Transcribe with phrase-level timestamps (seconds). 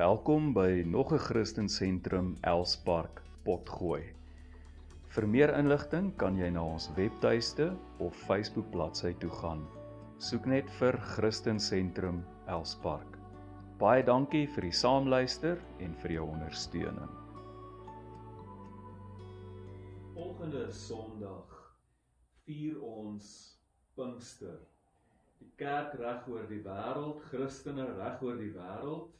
[0.00, 4.14] Welkom by nog 'n Christen Sentrum Elspark Potgooi.
[5.12, 9.66] Vir meer inligting kan jy na ons webtuiste of Facebook bladsy toe gaan.
[10.18, 13.18] Soek net vir Christen Sentrum Elspark.
[13.78, 17.12] Baie dankie vir die saamluister en vir jou ondersteuning.
[20.14, 21.76] Volgende Sondag
[22.46, 23.58] vier ons
[23.94, 24.60] Pinkster.
[25.40, 29.10] Die kerk reg oor die wêreld, Christene reg oor die wêreld,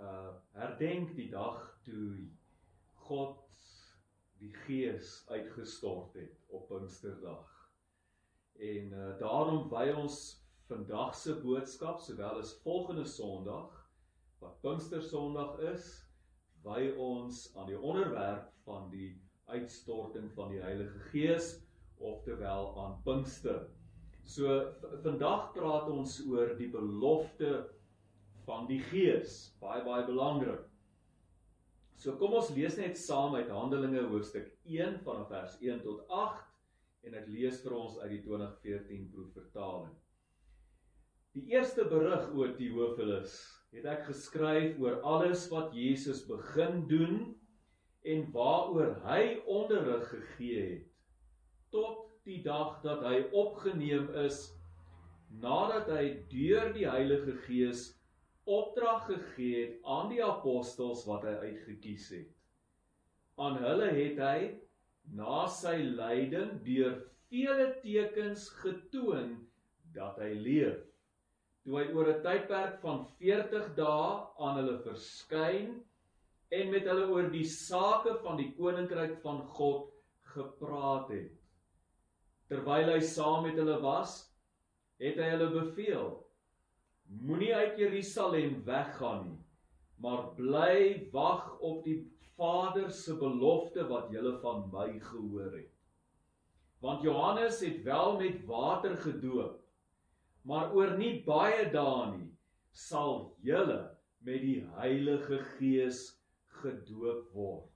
[0.00, 2.28] uh herdenk die dag toe
[3.06, 3.38] God
[4.40, 7.48] die Gees uitgestort het op Pinksterdag.
[8.60, 10.20] En uh daarom wy ons
[10.70, 13.76] vandag se boodskap sowel as volgende Sondag
[14.40, 15.88] wat Pinkster Sondag is,
[16.64, 19.10] wy ons aan die onderwerp van die
[19.50, 21.58] uitstorting van die Heilige Gees
[22.00, 23.66] oftewel aan Pinkster.
[24.24, 24.60] So
[25.02, 27.66] vandag praat ons oor die belofte
[28.50, 30.66] van die Gees, baie baie belangrik.
[32.00, 37.06] So kom ons lees net saam uit Handelinge hoofstuk 1 vanaf vers 1 tot 8
[37.06, 39.92] en ek lees vir ons uit die 2014 proefvertaling.
[41.36, 43.36] Die eerste berig oor Theophilus
[43.76, 47.20] het ek geskryf oor alles wat Jesus begin doen
[48.02, 50.88] en waaroor hy onderrig gegee het
[51.70, 54.48] tot die dag dat hy opgeneem is
[55.44, 57.99] nadat hy deur die Heilige Gees
[58.50, 62.28] opdrag gegee het aan die apostels wat hy uitget kies het.
[63.40, 64.40] Aan hulle het hy
[65.16, 66.96] na sy lyding deur
[67.30, 69.36] vele tekens getoon
[69.94, 70.80] dat hy leef.
[71.64, 75.76] Toe hy oor 'n tydperk van 40 dae aan hulle verskyn
[76.50, 79.90] en met hulle oor die sake van die koninkryk van God
[80.34, 81.30] gepraat het.
[82.50, 84.32] Terwyl hy saam met hulle was,
[84.98, 86.10] het hy hulle beveel
[87.10, 89.38] Moenie uit Jerusalem weggaan nie,
[89.98, 91.98] maar bly wag op die
[92.38, 95.72] Vader se belofte wat julle van my gehoor het.
[96.80, 99.58] Want Johannes het wel met water gedoop,
[100.46, 102.30] maar oor nie baie dae nie
[102.72, 103.80] sal julle
[104.24, 106.00] met die Heilige Gees
[106.62, 107.66] gedoop word.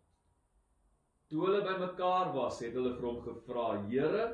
[1.28, 4.26] Toe hulle bymekaar was, het hulle vir hom gevra: "Here,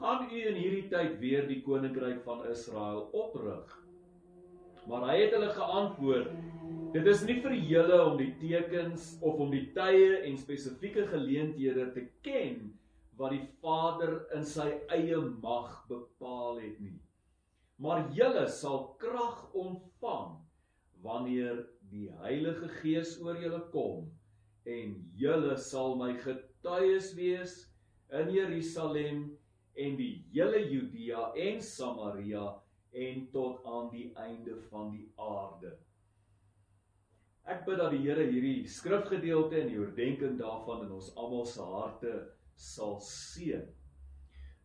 [0.00, 3.81] gaan u in hierdie tyd weer die koninkryk van Israel oprig?"
[4.90, 6.32] Maar hy het hulle geantwoord:
[6.92, 11.86] Dit is nie vir julle om die tekens of om die tye en spesifieke geleenthede
[11.94, 12.72] te ken
[13.20, 16.98] wat die Vader in sy eie mag bepaal het nie.
[17.82, 20.36] Maar julle sal krag ontvang
[21.02, 21.62] wanneer
[21.92, 24.10] die Heilige Gees oor julle kom
[24.68, 27.56] en julle sal my getuies wees
[28.20, 29.24] in Jerusalem
[29.74, 32.44] en die hele Judea en Samaria
[32.92, 35.72] en tot aan die einde van die aarde.
[37.48, 41.64] Ek bid dat die Here hierdie skrifgedeelte en die oordeenking daarvan in ons almal se
[41.66, 42.12] harte
[42.54, 43.64] sal seën.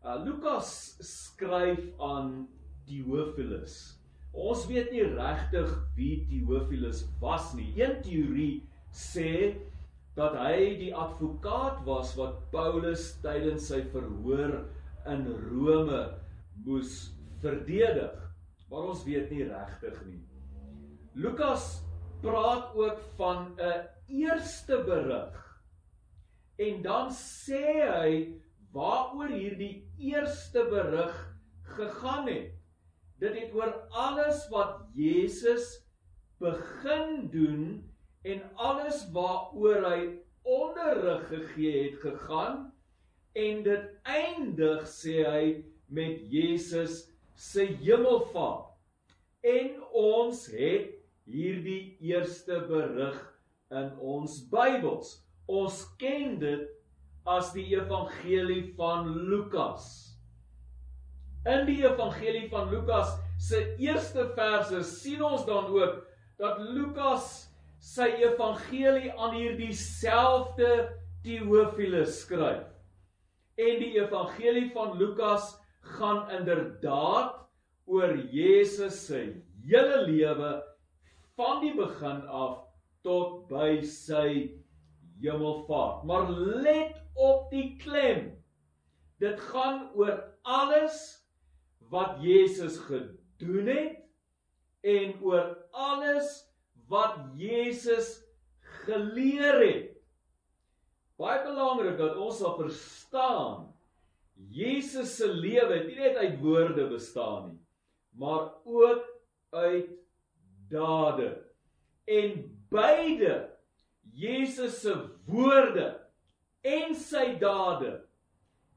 [0.05, 0.69] Uh Lukas
[1.01, 2.45] skryf aan
[2.85, 3.97] Theophilus.
[4.37, 7.71] Ons weet nie regtig wie Theophilus was nie.
[7.79, 8.53] Een teorie
[8.93, 9.57] sê
[10.17, 14.59] dat hy die advokaat was wat Paulus tydens sy verhoor
[15.09, 16.03] in Rome
[16.65, 18.15] moes verdedig,
[18.69, 20.23] maar ons weet nie regtig nie.
[21.17, 21.81] Lukas
[22.21, 25.43] praat ook van 'n eerste berig.
[26.57, 28.33] En dan sê hy
[28.71, 32.53] waaroor hierdie eerste berig gegaan het.
[33.19, 35.87] Dit het oor alles wat Jesus
[36.37, 40.01] begin doen en alles waaroor hy
[40.41, 42.73] onderrig gegee het gegaan
[43.33, 45.45] en dit eindig sê hy
[45.87, 48.73] met Jesus se hemelvaart.
[49.45, 50.89] En ons het
[51.29, 53.17] hierdie eerste berig
[53.69, 55.13] in ons Bybels.
[55.47, 56.65] Ons ken dit
[57.27, 60.17] as die evangelie van Lukas.
[61.47, 66.01] In die evangelie van Lukas se eerste verse sien ons dan ook
[66.41, 67.47] dat Lukas
[67.83, 70.89] sy evangelie aan hierdie selfde
[71.23, 72.65] Theophilus skryf.
[73.57, 75.53] En die evangelie van Lukas
[75.97, 77.35] gaan inderdaad
[77.85, 79.21] oor Jesus se
[79.67, 80.51] hele lewe
[81.37, 82.63] van die begin af
[83.05, 84.29] tot by sy
[85.21, 86.03] hemelvaart.
[86.07, 86.29] Maar
[86.63, 88.33] let op die klem.
[89.21, 90.97] Dit gaan oor alles
[91.89, 94.03] wat Jesus gedoen het
[94.85, 96.43] en oor alles
[96.87, 98.19] wat Jesus
[98.85, 99.95] geleer het.
[101.17, 103.65] Baie belangrik dat ons sal verstaan
[104.37, 107.61] Jesus se lewe het nie net uit woorde bestaan nie,
[108.17, 109.05] maar ook
[109.49, 109.89] uit
[110.69, 111.29] dade.
[112.05, 113.49] En beide
[114.13, 114.93] Jesus se
[115.25, 115.87] woorde
[116.61, 117.93] en sy dade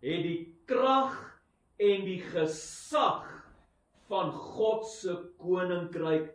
[0.01, 1.17] het die krag
[1.81, 3.29] en die gesag
[4.11, 6.33] van God se koninkryk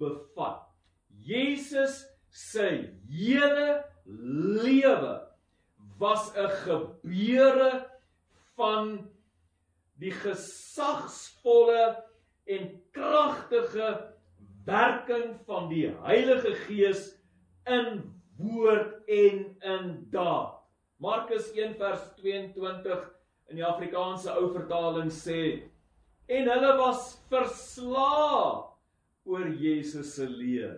[0.00, 0.64] bevat.
[1.08, 2.68] Jesus se
[3.10, 3.84] hele
[4.64, 5.14] lewe
[5.98, 7.87] was 'n gebeure
[8.58, 8.92] van
[10.02, 11.96] die gesagsvolle
[12.48, 13.88] en kragtige
[14.68, 17.08] werking van die Heilige Gees
[17.66, 18.02] in
[18.38, 20.58] woord en in daad.
[20.98, 23.06] Markus 1 vers 22
[23.48, 25.42] in die Afrikaanse ou vertaling sê
[26.28, 28.48] en hulle was verslae
[29.28, 30.76] oor Jesus se leer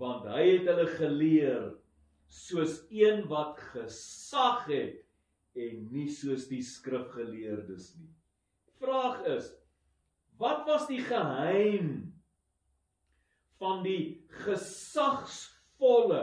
[0.00, 1.66] want hy het hulle geleer
[2.32, 5.02] soos een wat gesag het
[5.58, 8.12] en nie soos die skrifgeleerdes nie.
[8.78, 9.50] Vraag is
[10.38, 12.12] wat was die geheim
[13.58, 16.22] van die gesagsvolle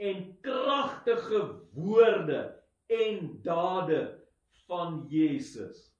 [0.00, 1.42] en kragtige
[1.76, 2.40] woorde
[2.88, 4.00] en dade
[4.64, 5.90] van Jesus.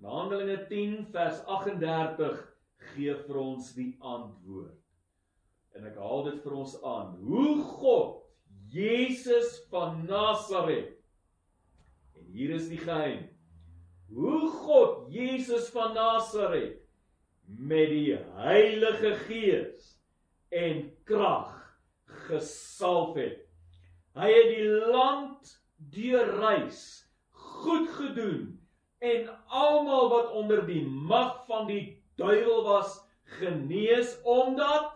[0.00, 2.44] In Handelinge 10 vers 38
[2.92, 4.76] gee vir ons die antwoord.
[5.76, 7.16] En ek haal dit vir ons aan.
[7.24, 8.20] Hoe God
[8.70, 10.99] Jesus van Nasaret.
[12.20, 13.28] En hier is die geheim.
[14.10, 16.80] Hoe God Jesus van Nasaret
[17.46, 19.96] met die Heilige Gees
[20.50, 21.56] en krag
[22.28, 23.46] gesalf het.
[24.18, 25.52] Hy het die land
[25.94, 26.82] deurreis
[27.30, 28.58] goed gedoen
[29.00, 32.98] en almal wat onder die mag van die duiwel was
[33.38, 34.90] genees omdat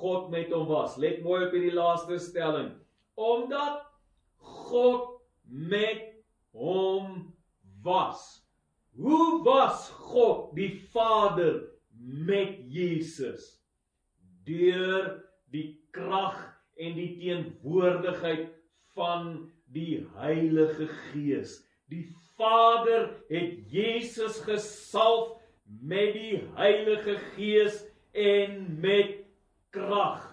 [0.00, 0.96] God met hom was.
[1.00, 2.72] Let mooi op hierdie laaste stelling.
[3.14, 3.84] Omdat
[4.36, 6.15] God met
[6.56, 7.34] hom
[7.84, 8.42] was.
[8.96, 11.68] Hoe was God die Vader
[12.00, 13.60] met Jesus?
[14.48, 15.20] Deur
[15.52, 16.38] die krag
[16.80, 18.48] en die teenwoordigheid
[18.96, 21.60] van die Heilige Gees.
[21.92, 22.06] Die
[22.36, 27.84] Vader het Jesus gesalf met die Heilige Gees
[28.16, 29.26] en met
[29.70, 30.24] krag.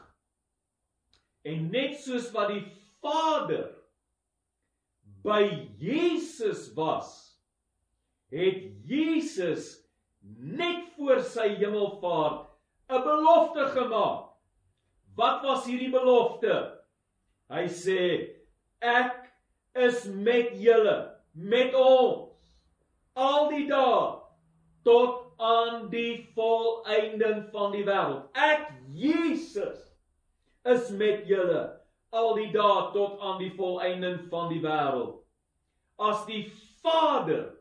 [1.43, 2.65] En net soos wat die
[3.03, 3.82] Vader
[5.23, 7.37] by Jesus was,
[8.33, 9.79] het Jesus
[10.21, 12.49] net voor sy hemelvaart
[12.89, 14.29] 'n belofte gemaak.
[15.15, 16.79] Wat was hierdie belofte?
[17.49, 18.01] Hy sê
[18.81, 19.29] ek
[19.73, 22.33] is met julle, met ons
[23.15, 24.19] al die dae
[24.83, 28.27] tot aan die volëinding van die wêreld.
[28.33, 29.79] Ek Jesus
[30.65, 31.82] is met julle
[32.13, 35.19] al die dae tot aan die volëinding van die wêreld.
[35.98, 36.45] As die
[36.83, 37.54] Vader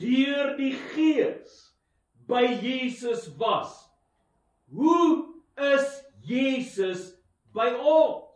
[0.00, 1.56] deur die Gees
[2.28, 3.72] by Jesus was,
[4.72, 5.28] hoe
[5.76, 5.88] is
[6.24, 7.10] Jesus
[7.54, 8.28] by ons?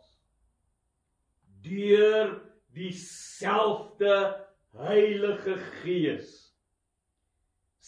[1.65, 2.37] Deur
[2.77, 4.17] dieselfde
[4.77, 6.47] Heilige Gees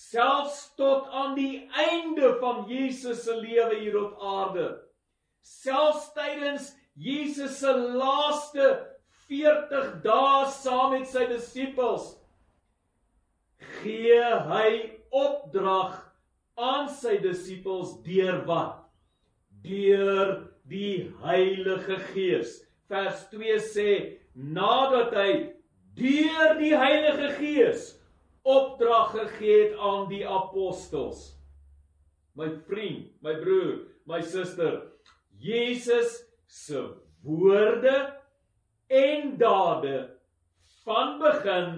[0.09, 4.67] selfs tot aan die einde van Jesus se lewe hier op aarde.
[5.41, 8.69] Selfs tydens Jesus se laaste
[9.29, 12.09] 40 dae saam met sy disippels
[13.79, 14.71] gee hy
[15.15, 15.99] opdrag
[16.59, 18.81] aan sy disippels deur wat?
[19.63, 20.33] Deur
[20.69, 22.59] die Heilige Gees.
[22.89, 23.89] Vers 2 sê
[24.33, 25.31] nadat hy
[25.99, 27.93] deur die Heilige Gees
[28.47, 31.35] opdrag gegee het aan die apostels.
[32.35, 34.81] My vriend, my broer, my suster,
[35.39, 38.13] Jesus se woorde
[38.87, 40.09] en dade
[40.83, 41.69] van begin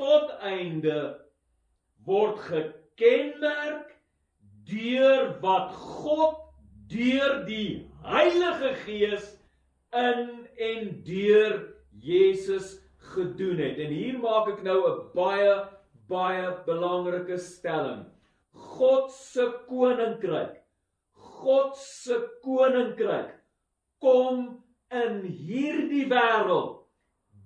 [0.00, 0.96] tot einde
[2.08, 3.92] word gekenmerk
[4.70, 6.40] deur wat God
[6.88, 9.28] deur die Heilige Gees
[9.92, 11.60] in en deur
[12.00, 12.78] Jesus
[13.12, 13.76] gedoen het.
[13.76, 15.54] En hier maak ek nou 'n baie
[16.08, 18.06] baie belangrike stelling.
[18.52, 20.62] God se koninkryk.
[21.12, 23.36] God se koninkryk
[24.02, 24.62] kom
[24.92, 26.82] in hierdie wêreld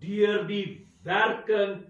[0.00, 1.80] deur die werking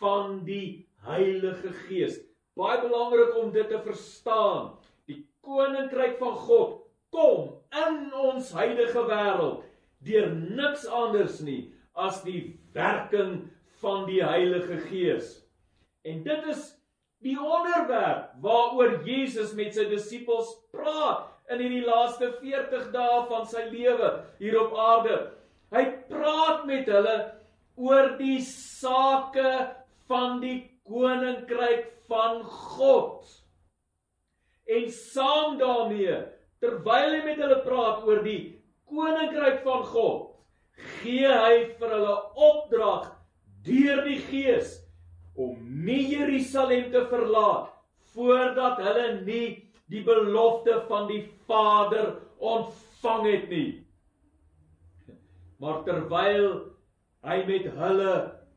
[0.00, 2.18] van die Heilige Gees.
[2.58, 4.74] Baie belangrik om dit te verstaan.
[5.06, 6.82] Die koninkryk van God
[7.14, 9.64] kom in ons huidige wêreld
[10.06, 13.46] deur niks anders nie as die werking
[13.80, 15.40] van die Heilige Gees.
[16.06, 16.75] En dit is
[17.24, 23.64] die onderwerp waaroor Jesus met sy disippels praat in hierdie laaste 40 dae van sy
[23.70, 25.18] lewe hier op aarde.
[25.74, 27.16] Hy praat met hulle
[27.76, 29.50] oor die sake
[30.10, 33.26] van die koninkryk van God.
[34.66, 36.22] En saam daarmee
[36.62, 38.40] terwyl hy met hulle praat oor die
[38.86, 40.32] koninkryk van God,
[41.02, 42.16] gee hy vir hulle
[42.48, 43.10] opdrag
[43.66, 44.76] deur die Gees
[45.36, 47.72] om nie Jerusalem te verlaat
[48.16, 49.48] voordat hulle nie
[49.92, 53.68] die belofte van die Vader ontvang het nie.
[55.60, 56.48] Maar terwyl
[57.26, 58.14] hy met hulle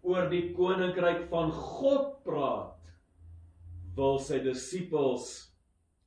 [0.08, 2.76] oor die koninkryk van God praat,
[3.96, 5.30] wil sy disippels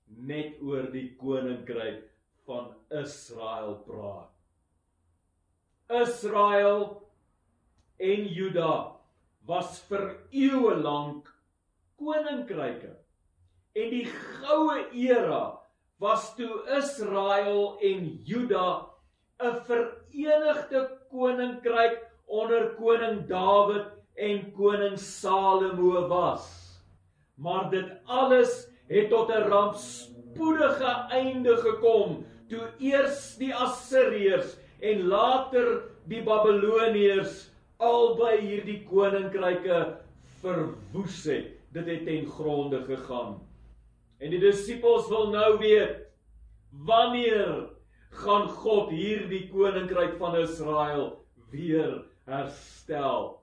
[0.09, 2.07] net oor die koninkryk
[2.49, 4.31] van Israel praat.
[6.03, 6.87] Israel
[8.01, 9.02] en Juda
[9.47, 11.29] was vir eeue lank
[11.99, 12.95] koninkryke.
[13.75, 15.43] En die goue era
[16.03, 18.87] was toe Israel en Juda
[19.43, 20.81] 'n verenigde
[21.11, 26.47] koninkryk onder koning Dawid en koning Salomo was.
[27.35, 35.83] Maar dit alles het tot 'n rampspoedige einde gekom toe eers die Assiriërs en later
[36.07, 37.52] die Babiloniërs
[37.83, 39.81] albei hierdie koninkryke
[40.43, 41.59] verwoes het.
[41.73, 43.39] Dit het ten gronde gegaan.
[44.21, 46.03] En die disippels wil nou weet
[46.87, 47.71] wanneer
[48.23, 51.07] gaan God hierdie koninkryk van Israel
[51.51, 53.41] weer herstel?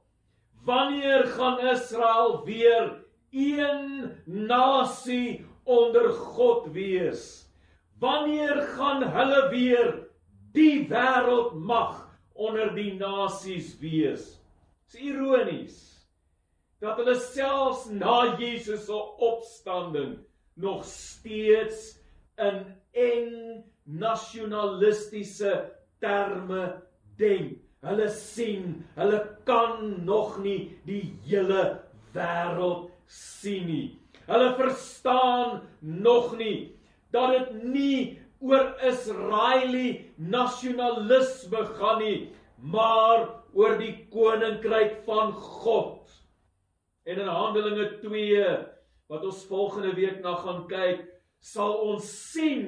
[0.66, 3.00] Wanneer gaan Israel weer
[3.32, 7.50] een nasie onder God wees?
[8.00, 9.90] Wanneer gaan hulle weer
[10.54, 12.09] die wêreld mag
[12.40, 14.26] onder die nasies wees?
[14.90, 15.78] Dis ironies
[16.80, 20.16] dat hulle selfs na Jesus se opstanding
[20.60, 21.98] nog steeds
[22.40, 22.64] in
[22.96, 26.82] eng nasionalistiese terme
[27.20, 27.58] denk.
[27.84, 31.80] Hulle sien, hulle kan nog nie die hele
[32.16, 33.88] wêreld sien nie.
[34.28, 36.76] Hulle verstaan nog nie
[37.16, 42.20] dat dit nie oor Israeli nasionalisme gaan nie,
[42.60, 46.12] maar oor die koninkryk van God.
[47.04, 48.46] En in Handelinge 2
[49.10, 51.02] wat ons volgende week na gaan kyk,
[51.42, 52.68] sal ons sien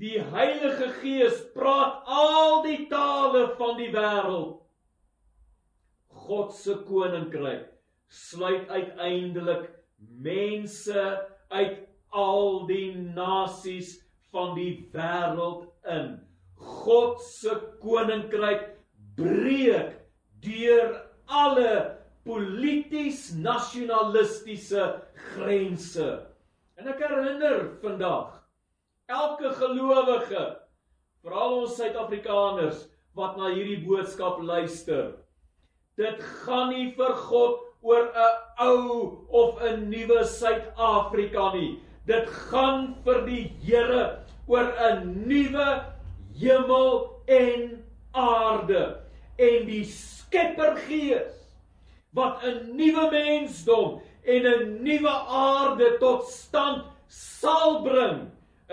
[0.00, 4.62] die Heilige Gees praat al die tale van die wêreld.
[6.22, 7.68] God se koninkryk
[8.12, 9.68] sluit uiteindelik
[10.22, 11.04] mense
[11.52, 11.78] uit
[12.12, 13.94] al die nasies
[14.32, 16.14] van die wêreld in.
[16.56, 18.68] God se koninkryk
[19.16, 19.98] breek
[20.42, 20.94] deur
[21.26, 21.72] alle
[22.24, 24.86] polities nasionalistiese
[25.34, 26.08] grense.
[26.78, 28.38] En ek herinner vandag
[29.12, 30.44] elke gelowige,
[31.22, 32.86] veral ons Suid-Afrikaners
[33.18, 35.12] wat na hierdie boodskap luister.
[36.00, 38.32] Dit gaan nie vir God oor 'n
[38.64, 41.80] ou of 'n nuwe Suid-Afrika nie.
[42.06, 44.21] Dit gaan vir die Here
[44.52, 45.68] oor 'n nuwe
[46.40, 46.90] hemel
[47.26, 47.62] en
[48.12, 48.82] aarde
[49.48, 51.38] en die Skeppergees
[52.12, 54.02] wat 'n nuwe mensdom
[54.34, 58.28] en 'n nuwe aarde tot stand sal bring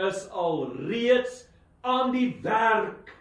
[0.10, 1.48] is al reeds
[1.82, 3.16] aan die werk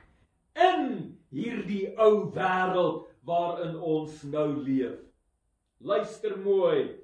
[0.70, 4.98] in hierdie ou wêreld waarin ons nou leef.
[5.78, 6.96] Luister mooi.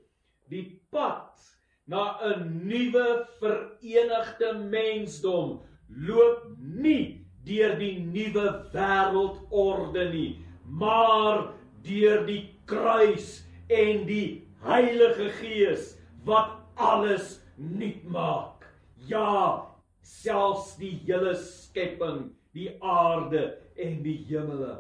[0.51, 1.54] Die pad
[1.87, 10.33] na 'n nuwe verenigde mensdom loop nie deur die nuwe wêreldorde nie,
[10.65, 11.53] maar
[11.85, 15.93] deur die kruis en die Heilige Gees
[16.25, 18.65] wat alles nuut maak.
[19.09, 19.67] Ja,
[20.01, 24.79] selfs die hele skepping, die aarde en die hemele.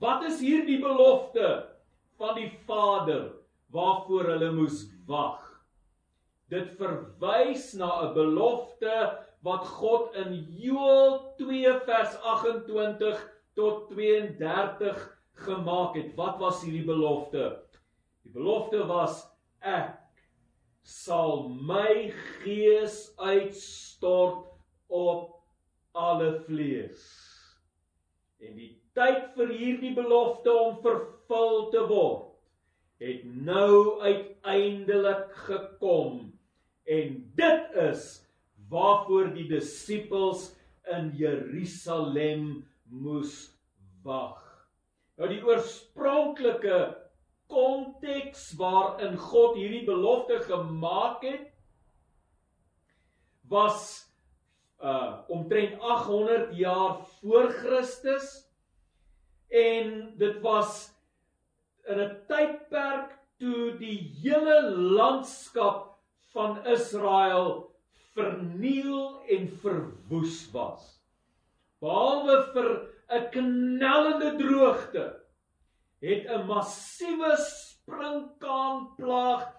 [0.00, 1.50] Wat is hierdie belofte
[2.16, 3.34] van die Vader
[3.74, 5.47] waarvoor hulle moes wag?
[6.48, 8.94] Dit verwys na 'n belofte
[9.44, 13.18] wat God in Joël 2 vers 28
[13.54, 14.96] tot 32
[15.44, 16.14] gemaak het.
[16.16, 17.60] Wat was hierdie belofte?
[18.24, 19.26] Die belofte was
[19.60, 20.00] ek
[20.82, 22.08] sal my
[22.40, 24.48] gees uitstort
[24.88, 25.36] op
[25.92, 27.04] alle vlees.
[28.40, 32.28] En die tyd vir hierdie belofte om vervul te word
[32.98, 36.27] het nou uiteindelik gekom.
[36.88, 38.04] En dit is
[38.68, 40.48] waarvoor die disippels
[40.88, 43.34] in Jerusalem moes
[44.04, 44.40] wag.
[45.18, 46.80] Nou die oorspronklike
[47.48, 51.48] konteks waarin God hierdie belofte gemaak het
[53.48, 54.04] was
[54.78, 58.28] uh omtrent 800 jaar voor Christus
[59.48, 60.92] en dit was
[61.88, 65.97] in 'n tydperk toe die hele landskap
[66.34, 67.70] van Israel
[68.14, 71.00] verniel en verwoes was.
[71.80, 72.70] Behalwe vir
[73.08, 75.20] 'n knellende droogte
[76.00, 79.52] het 'n massiewe sprinkaanplaag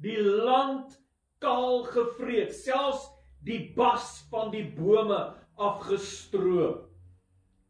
[0.00, 1.02] die land
[1.38, 3.10] kaal gevreet, selfs
[3.44, 6.88] die bas van die bome afgestroop.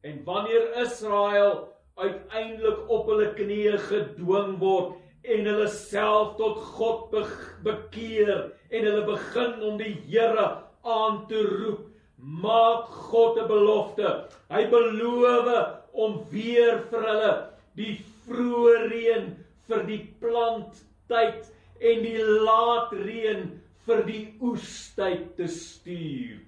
[0.01, 7.25] En wanneer Israel uiteindelik op hulle knieë gedwing word en hulle self tot God be
[7.65, 8.35] bekeer
[8.71, 10.47] en hulle begin om die Here
[10.85, 11.87] aan te roep,
[12.19, 14.11] maak God 'n belofte.
[14.51, 15.49] Hy beloof
[15.93, 17.33] om weer vir hulle
[17.77, 19.27] die vroeë reën
[19.69, 21.51] vir die planttyd
[21.81, 23.49] en die laat reën
[23.87, 26.41] vir die oestyd te stuur.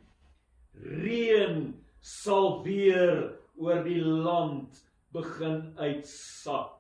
[1.05, 4.83] Reën sal weer oor die land
[5.17, 6.76] begin uitsak.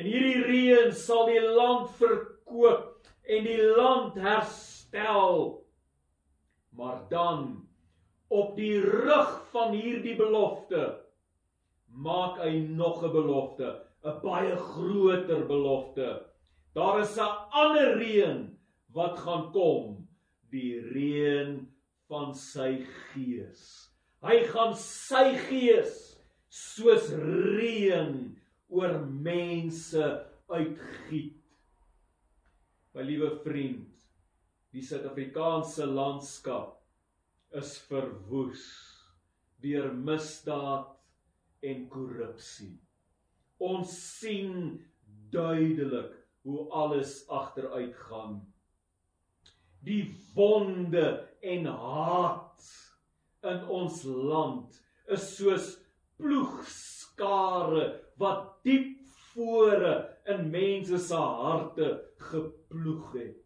[0.00, 5.42] En hierdie reën sal die land verkoop en die land herstel.
[6.72, 7.42] Maar dan
[8.32, 10.86] op die rug van hierdie belofte
[11.90, 13.68] maak hy nog 'n belofte,
[14.00, 16.08] 'n baie groter belofte.
[16.72, 18.56] Daar is 'n ander reën
[18.94, 20.08] wat gaan kom,
[20.50, 21.68] die reën
[22.08, 23.92] van sy gees.
[24.22, 26.16] Hy gaan sy gees
[26.48, 28.39] soos reën
[28.70, 30.04] oor mense
[30.50, 31.36] uitgiet.
[32.94, 33.90] My liewe vriend,
[34.74, 36.78] die Suid-Afrikaanse landskap
[37.58, 38.62] is verwoes
[39.62, 40.94] deur misdaad
[41.66, 42.78] en korrupsie.
[43.60, 44.78] Ons sien
[45.34, 46.14] duidelik
[46.46, 48.40] hoe alles agteruit gaan.
[49.84, 51.04] Die wonde
[51.40, 52.70] en haat
[53.50, 54.80] in ons land
[55.12, 55.74] is soos
[57.20, 58.96] ploegskare wat diep
[59.32, 63.36] vore in mense se harte geploeg het.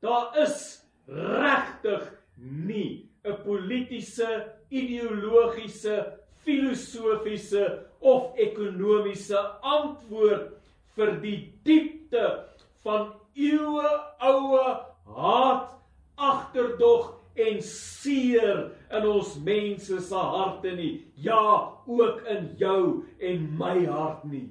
[0.00, 10.52] Daar is regtig nie 'n politieke, ideologiese, filosofiese of ekonomiese antwoord
[10.96, 12.44] vir die diepte
[12.82, 13.88] van eeue
[14.20, 14.80] oue
[15.16, 15.70] haat,
[16.16, 18.60] agterdog en seer
[18.94, 20.92] in ons mense se harte nie.
[21.16, 24.48] Ja, ook in jou en my hart nie.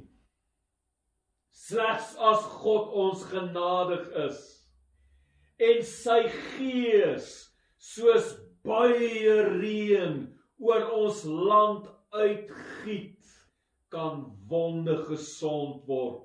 [1.54, 4.42] Slegs as God ons genadig is
[5.64, 6.20] en sy
[6.58, 7.30] gees
[7.80, 8.34] soos
[8.66, 10.24] baie reën
[10.64, 13.20] oor ons land uitgiet,
[13.94, 16.24] kan wonde gesond word.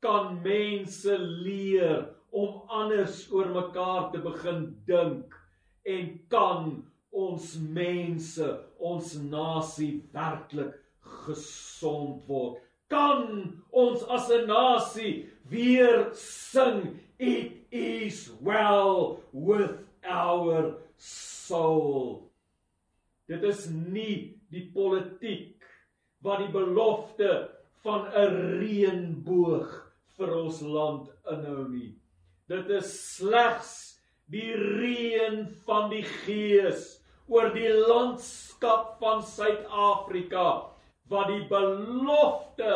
[0.00, 5.39] Kan mense leer om anders oor mekaar te begin dink
[5.84, 10.76] en kan ons mense, ons nasie werklik
[11.26, 12.60] gesond word.
[12.90, 22.30] Kan ons as 'n nasie weer sing it is well with our soul.
[23.28, 25.62] Dit is nie die politiek
[26.22, 27.50] wat die belofte
[27.84, 29.70] van 'n reënboog
[30.16, 31.94] vir ons land inhou nie.
[32.48, 33.89] Dit is slegs
[34.30, 40.46] die reën van die Gees oor die landskap van Suid-Afrika
[41.10, 42.74] wat die belofte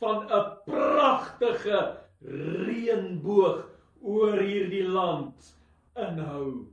[0.00, 1.80] van 'n pragtige
[2.68, 3.64] reënboog
[4.02, 5.56] oor hierdie land
[5.96, 6.68] inhou.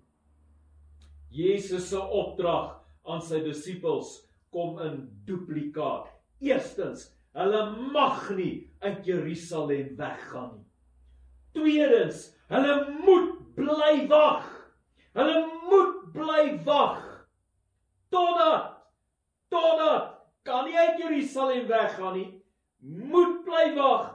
[1.32, 2.76] Jesus se opdrag
[3.08, 6.12] aan sy disippels kom in duplikaat.
[6.44, 7.62] Eerstens, hulle
[7.94, 10.68] mag nie uit Jerusalem weggaan nie.
[11.56, 14.48] Tweedens, hulle moet bly wag.
[15.18, 15.38] Hulle
[15.70, 17.02] moet bly wag
[18.12, 18.78] totdat
[19.52, 22.30] totdat kan nie uit Jerusalem weggaan nie.
[22.82, 24.08] Moet bly wag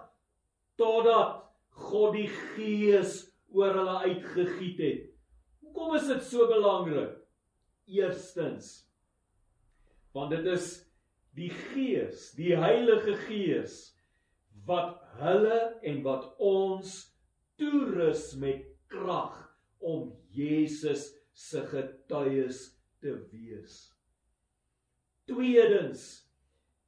[0.81, 1.45] totdat
[1.77, 5.07] God die Gees oor hulle uitgegiet het.
[5.63, 7.15] Hoekom is dit so belangrik?
[7.87, 8.87] Eerstens
[10.17, 10.71] want dit is
[11.37, 13.75] die Gees, die Heilige Gees
[14.67, 16.95] wat hulle en wat ons
[17.61, 18.65] toerus met
[18.97, 19.37] krag
[19.79, 22.63] om Jesus se getuies
[23.01, 23.81] te wees.
[25.29, 26.27] Tweedens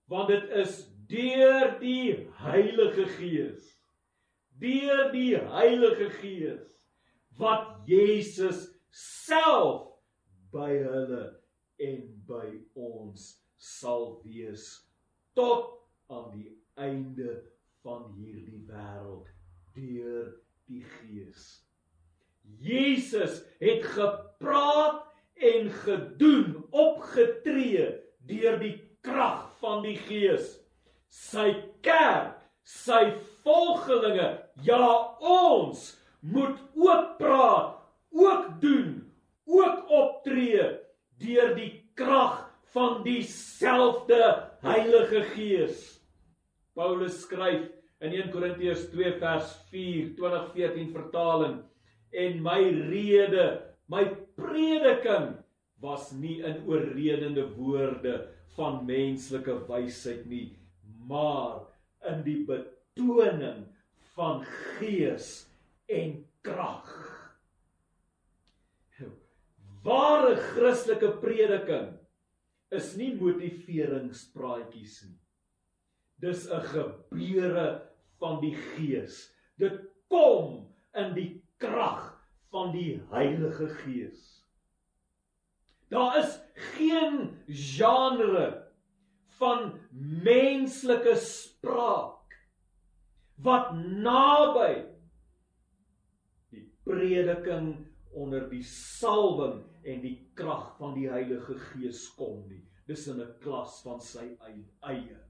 [0.08, 3.74] want dit is deur die Heilige Gees
[4.58, 6.74] deur die Heilige Gees
[7.38, 9.84] wat Jesus self
[10.52, 11.24] by hulle
[11.84, 13.30] en by ons
[13.62, 14.66] sal wees
[15.38, 15.76] tot
[16.10, 17.36] aan die einde
[17.84, 19.30] van hierdie wêreld
[19.76, 20.32] deur
[20.66, 21.67] die Gees.
[22.58, 25.04] Jesus het gepraat
[25.38, 27.86] en gedoen, opgetree
[28.28, 28.74] deur die
[29.06, 30.56] krag van die Gees.
[31.08, 31.52] Sy
[31.84, 33.12] kerk, sy
[33.46, 34.28] volgelinge,
[34.66, 34.88] ja
[35.24, 37.78] ons moet ook praat,
[38.10, 38.90] ook doen,
[39.46, 40.66] ook optree
[41.22, 44.20] deur die krag van dieselfde
[44.62, 45.78] Heilige Gees.
[46.74, 47.64] Paulus skryf
[48.04, 51.56] in 1 Korintiërs 2 vers 4 2014 vertaling
[52.12, 53.46] en my rede,
[53.88, 54.04] my
[54.36, 55.36] prediking
[55.80, 60.56] was nie in oorredende woorde van menslike wysheid nie,
[61.06, 61.68] maar
[62.10, 63.64] in die betoning
[64.16, 64.42] van
[64.78, 65.46] gees
[65.86, 66.90] en krag.
[69.88, 71.94] Ware Christelike prediking
[72.74, 75.20] is nie motiveringspraatjies nie.
[76.20, 77.68] Dis 'n gebeure
[78.18, 79.32] van die Gees.
[79.56, 82.06] Dit kom in die krag
[82.52, 84.24] van die Heilige Gees.
[85.88, 88.66] Daar is geen genre
[89.38, 89.72] van
[90.24, 92.36] menslike spraak
[93.34, 94.72] wat naby
[96.50, 102.64] die prediking onder die salwing en die krag van die Heilige Gees kom nie.
[102.88, 104.36] Dis in 'n klas van sy
[104.80, 105.20] eie.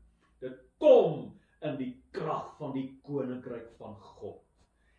[0.40, 4.47] Dit kom in die krag van die koninkryk van God.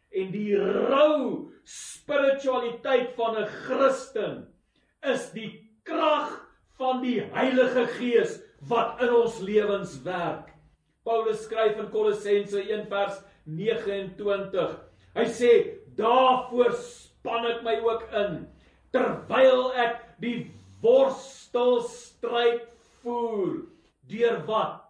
[0.10, 4.48] En die rou spiritualiteit van 'n Christen
[5.02, 10.54] is die krag van die Heilige Gees wat in ons lewens werk.
[11.04, 14.80] Paulus skryf in Kolossense 1 vers 29.
[15.16, 15.52] Hy sê:
[15.96, 18.48] "Daarvoor span ek my ook in
[18.92, 22.66] terwyl ek die worstelstryd
[23.02, 23.66] voer
[24.10, 24.90] deur wat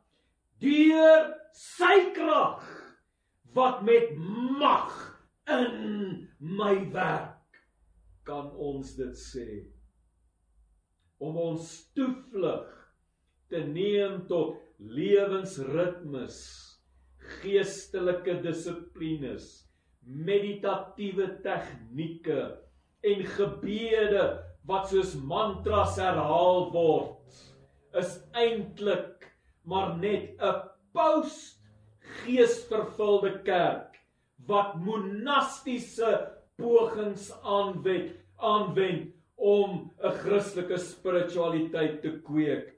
[0.63, 2.63] deur sy krag
[3.55, 4.13] wat met
[4.59, 5.08] mag
[5.49, 7.59] in my werk
[8.27, 9.49] kan ons dit sê.
[11.19, 12.67] Om ons toevlug
[13.49, 16.37] te neem tot lewensritmes
[17.41, 19.49] geestelike dissiplines
[20.09, 22.39] meditatiewe tegnieke
[23.09, 24.23] en gebede
[24.69, 27.41] wat soos mantras herhaal word
[28.01, 29.27] is eintlik
[29.69, 31.59] maar net 'n post
[32.23, 33.98] geesvervulde kerk
[34.47, 36.11] wat monastiese
[36.59, 42.75] pogings aanwend aanwend om 'n Christelike spiritualiteit te kweek.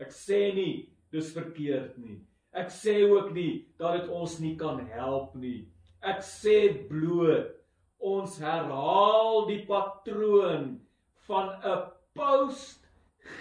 [0.00, 2.20] Ek sê nie dis verkeerd nie.
[2.52, 5.68] Ek sê ook nie dat dit ons nie kan help nie.
[6.02, 7.54] Ek sê bloot
[7.98, 10.80] ons herhaal die patroon
[11.26, 12.86] van 'n post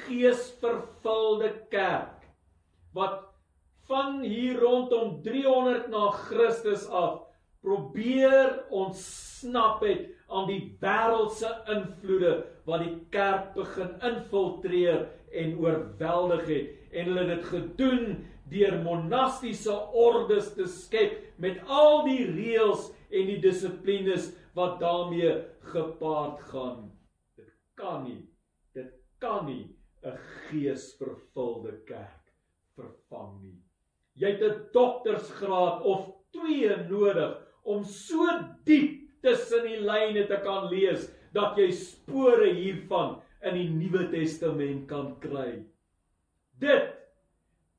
[0.08, 2.28] geesvervulde kerk
[2.94, 3.24] wat
[3.88, 7.27] van hier rondom 300 na Christus af
[7.62, 12.34] probeer ontsnap het aan die wêreldse invloede
[12.68, 18.04] wat die kerk begin infiltreer en oorweldig het en hulle dit gedoen
[18.52, 25.34] deur monastiese ordes te skep met al die reëls en die dissiplines wat daarmee
[25.72, 26.88] gepaard gaan.
[27.36, 28.24] Dit kan nie
[28.76, 30.18] dit kan nie 'n
[30.48, 32.34] geesvervulde kerk
[32.76, 33.60] vervang nie.
[34.14, 38.26] Jy het 'n doktorsgraad of 2 nodig om so
[38.68, 44.88] diep tussen die lyne te kan lees dat jy spore hiervan in die Nuwe Testament
[44.90, 45.64] kan kry.
[46.62, 46.94] Dit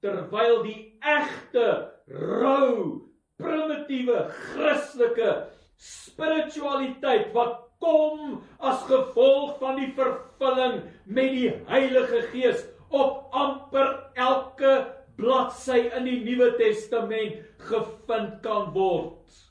[0.05, 1.69] terwyl die egte
[2.13, 3.09] rou
[3.41, 5.33] primitiewe Christelike
[5.79, 14.73] spiritualiteit wat kom as gevolg van die vervulling met die Heilige Gees op amper elke
[15.19, 17.39] bladsy in die Nuwe Testament
[17.71, 19.48] gevind kan word.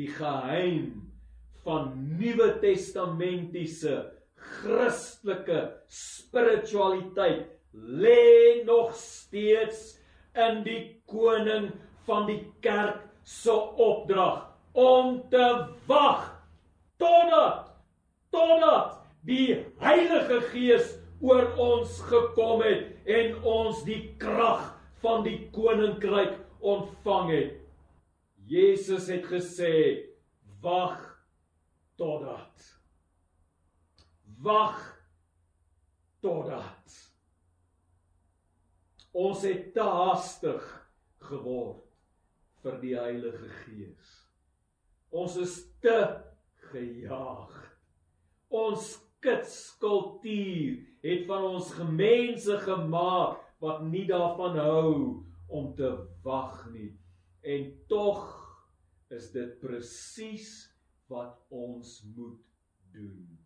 [0.00, 1.10] Die geheim
[1.60, 3.96] van Nuwe Testamentiese
[4.34, 5.58] Christelike
[5.92, 9.98] spiritualiteit lê nog steeds
[10.46, 11.68] in die koning
[12.08, 13.52] van die kerk se
[13.90, 14.40] opdrag
[14.72, 15.44] om te
[15.92, 16.24] wag
[16.96, 17.68] totdat
[18.32, 18.96] totdat
[19.28, 24.64] die Heilige Gees oor ons gekom het en ons die krag
[25.04, 27.59] van die koninkryk ontvang het.
[28.50, 30.10] Jesus het gesê:
[30.60, 31.10] "Wag
[32.00, 32.80] totdat.
[34.40, 34.80] Wag
[36.24, 36.96] totdat.
[39.12, 40.64] Ons het te haastig
[41.28, 41.84] geword
[42.64, 44.14] vir die Heilige Gees.
[45.12, 45.98] Ons is te
[46.70, 47.52] gejaag.
[48.48, 54.92] Ons kitskultuur het van ons gemense gemaak wat nie daarvan hou
[55.52, 55.90] om te
[56.24, 56.94] wag nie.
[57.44, 58.39] En tog
[59.14, 60.50] is dit presies
[61.10, 62.40] wat ons moet
[62.94, 63.38] doen.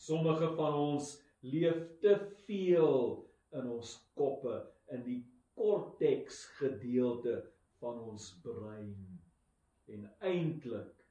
[0.00, 1.12] Sommige van ons
[1.44, 3.00] leef te veel
[3.56, 4.56] in ons koppe
[4.94, 5.20] in die
[5.58, 7.42] korteks gedeelte
[7.80, 8.96] van ons brein.
[9.90, 11.04] En eintlik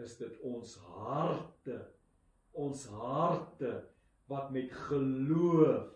[0.00, 1.80] is dit ons harte
[2.52, 3.70] ons harte
[4.30, 5.90] wat met geloof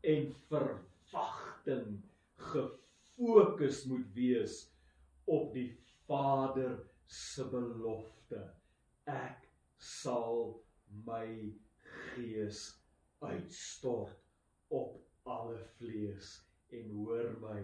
[0.00, 2.02] en verwagting
[2.50, 4.56] gefokus moet wees
[5.24, 5.70] op die
[6.14, 6.74] Vader
[7.06, 8.38] se belofte.
[9.10, 9.46] Ek
[9.82, 10.52] sal
[11.06, 11.26] my
[12.14, 12.60] gees
[13.24, 14.20] uitstort
[14.78, 16.28] op alle vlees
[16.78, 17.56] en hoor my.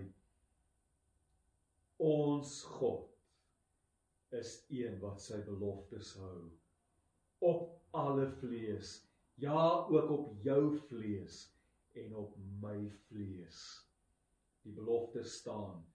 [2.09, 6.49] Ons God is een wat sy beloftes hou
[7.53, 7.69] op
[8.03, 8.97] alle vlees
[9.47, 11.39] ja ook op jou vlees
[12.03, 12.35] en op
[12.67, 12.75] my
[13.07, 13.63] vlees.
[14.67, 15.87] Die belofte staan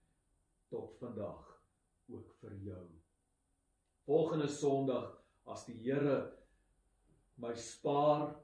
[0.71, 1.54] tot vandag
[2.11, 2.85] ook vir jou
[4.05, 5.13] volgende sonderdag
[5.53, 6.17] as die Here
[7.41, 8.35] my spaar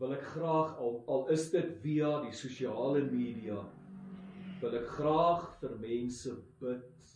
[0.00, 3.62] wil ek graag al al is dit via die sosiale media
[4.64, 7.14] wil ek graag vir mense bid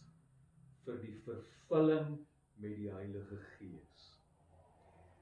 [0.87, 2.17] vir die vervulling
[2.59, 4.05] met die Heilige Gees.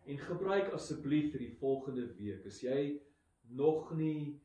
[0.07, 2.81] En gebruik asseblief vir die volgende week as jy
[3.59, 4.37] nog nie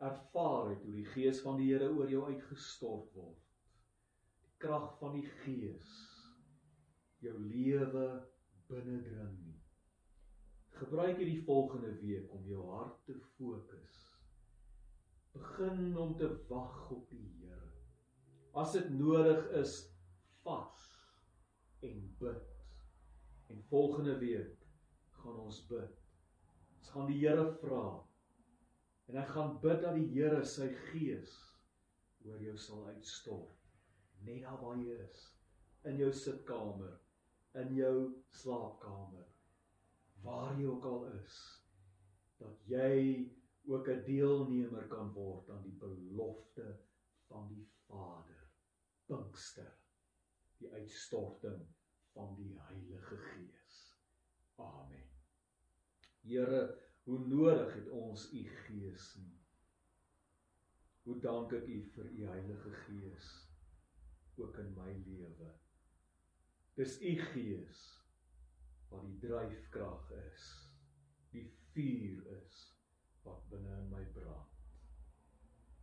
[0.00, 3.49] ervaar het hoe die Gees van die Here oor jou uitgestort word.
[4.60, 5.94] Krag van die Gees
[7.24, 8.06] jou lewe
[8.68, 9.60] binnendring nie
[10.80, 13.96] Gebruik hierdie volgende week om jou hart te fokus.
[15.32, 17.68] Begin om te wag op die Here.
[18.56, 19.74] As dit nodig is,
[20.40, 20.86] vas
[21.84, 22.48] en bid.
[23.52, 24.64] En volgende week
[25.20, 26.00] gaan ons bid.
[26.78, 27.84] Ons gaan die Here vra.
[29.12, 31.36] En ek gaan bid dat die Here sy gees
[32.24, 33.59] oor jou sal uitstort.
[34.26, 35.26] Net daar waar jy is,
[35.88, 36.98] in jou sitkamer,
[37.58, 37.94] in jou
[38.36, 39.30] slaapkamer
[40.22, 41.36] waar jy ook al is
[42.40, 43.30] dat jy
[43.64, 46.78] ook 'n deelnemer kan word aan die belofte
[47.28, 48.48] van die Vader
[49.06, 49.72] Pinkster
[50.58, 51.66] die uitstorting
[52.12, 53.96] van die Heilige Gees.
[54.54, 55.08] Amen.
[56.20, 59.38] Here hoe nodig het ons u gees nie.
[61.02, 63.49] Hoe dank ek u vir u Heilige Gees
[64.42, 65.50] ook in my lewe
[66.80, 67.80] dis u gees
[68.88, 70.44] wat die dryfkrag is,
[71.34, 72.60] die vuur is
[73.26, 74.54] wat binne in my brand.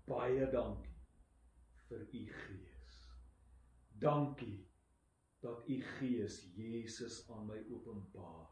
[0.09, 0.95] Baie dankie
[1.87, 2.97] vir u gees.
[4.01, 4.65] Dankie
[5.45, 8.49] dat u gees Jesus aan my openbaar.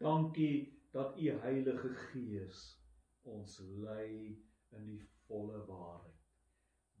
[0.00, 2.62] Dankie dat u Heilige Gees
[3.22, 4.32] ons lei
[4.72, 6.22] in die volle waarheid.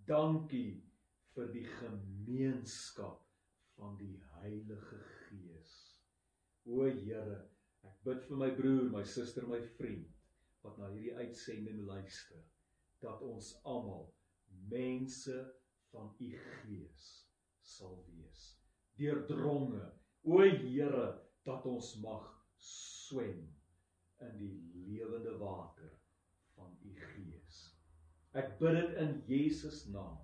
[0.06, 0.93] Dankie
[1.34, 3.22] vir die gemeenskap
[3.74, 5.72] van die Heilige Gees.
[6.64, 7.40] O Here,
[7.84, 10.10] ek bid vir my broer, my suster, my vriend
[10.64, 12.40] wat na hierdie uitsending luister,
[13.04, 14.06] dat ons almal
[14.70, 15.34] mense
[15.92, 16.30] van u
[16.62, 17.08] gees
[17.60, 18.46] sal wees.
[18.96, 19.90] Deurdronge,
[20.24, 21.08] o Here,
[21.44, 22.30] dat ons mag
[22.64, 23.42] swem
[24.24, 24.54] in die
[24.86, 25.92] lewende water
[26.54, 27.60] van u gees.
[28.32, 30.23] Ek bid dit in Jesus naam.